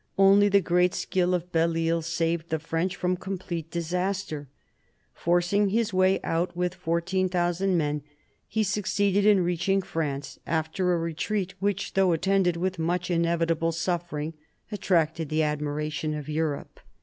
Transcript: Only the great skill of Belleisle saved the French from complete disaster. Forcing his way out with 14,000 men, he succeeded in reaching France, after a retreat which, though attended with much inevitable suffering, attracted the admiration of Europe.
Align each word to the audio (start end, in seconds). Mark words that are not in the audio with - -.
Only 0.17 0.49
the 0.49 0.61
great 0.61 0.95
skill 0.95 1.35
of 1.35 1.51
Belleisle 1.51 2.01
saved 2.01 2.49
the 2.49 2.57
French 2.57 2.95
from 2.95 3.15
complete 3.15 3.69
disaster. 3.69 4.47
Forcing 5.13 5.69
his 5.69 5.93
way 5.93 6.19
out 6.23 6.57
with 6.57 6.73
14,000 6.73 7.77
men, 7.77 8.01
he 8.47 8.63
succeeded 8.63 9.27
in 9.27 9.43
reaching 9.43 9.83
France, 9.83 10.39
after 10.47 10.91
a 10.91 10.97
retreat 10.97 11.53
which, 11.59 11.93
though 11.93 12.13
attended 12.13 12.57
with 12.57 12.79
much 12.79 13.11
inevitable 13.11 13.71
suffering, 13.71 14.33
attracted 14.71 15.29
the 15.29 15.43
admiration 15.43 16.15
of 16.15 16.27
Europe. 16.27 16.79